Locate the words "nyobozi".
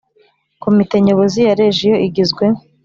1.05-1.39